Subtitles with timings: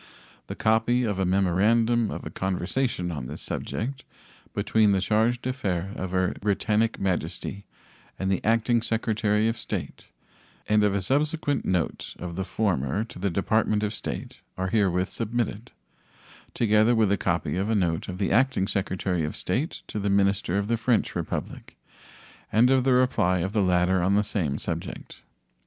[0.47, 4.03] The copy of a memorandum of a conversation on this subject
[4.55, 7.65] between the charge d'affaires of Her Britannic Majesty
[8.17, 10.07] and the Acting Secretary of State
[10.67, 15.07] and of a subsequent note of the former to the Department of State are herewith
[15.07, 15.69] submitted,
[16.55, 20.09] together with a copy of a note of the Acting Secretary of State to the
[20.09, 21.77] minister of the French Republic
[22.51, 25.21] and of the reply of the latter on the same subject.